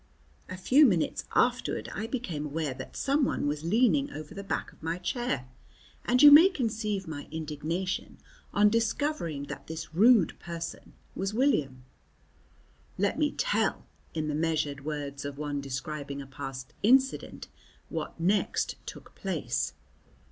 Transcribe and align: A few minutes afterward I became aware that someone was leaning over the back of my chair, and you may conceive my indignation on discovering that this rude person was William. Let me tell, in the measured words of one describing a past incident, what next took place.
A 0.49 0.57
few 0.57 0.83
minutes 0.87 1.25
afterward 1.35 1.87
I 1.93 2.07
became 2.07 2.43
aware 2.43 2.73
that 2.73 2.97
someone 2.97 3.45
was 3.45 3.63
leaning 3.63 4.09
over 4.11 4.33
the 4.33 4.43
back 4.43 4.73
of 4.73 4.81
my 4.81 4.97
chair, 4.97 5.47
and 6.05 6.23
you 6.23 6.31
may 6.31 6.49
conceive 6.49 7.07
my 7.07 7.27
indignation 7.29 8.17
on 8.51 8.71
discovering 8.71 9.43
that 9.43 9.67
this 9.67 9.93
rude 9.93 10.39
person 10.39 10.93
was 11.13 11.35
William. 11.35 11.83
Let 12.97 13.19
me 13.19 13.31
tell, 13.31 13.85
in 14.15 14.27
the 14.27 14.33
measured 14.33 14.83
words 14.83 15.23
of 15.23 15.37
one 15.37 15.61
describing 15.61 16.19
a 16.19 16.25
past 16.25 16.73
incident, 16.81 17.47
what 17.89 18.19
next 18.19 18.77
took 18.87 19.13
place. 19.13 19.73